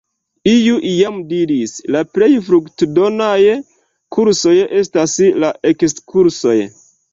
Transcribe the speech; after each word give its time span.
Iu 0.51 0.77
iam 0.91 1.19
diris: 1.33 1.73
”La 1.95 2.01
plej 2.15 2.29
fruktodonaj 2.47 3.37
kursoj 4.17 4.57
estas 4.83 5.17
la 5.47 5.55
ekskursoj”. 5.75 6.59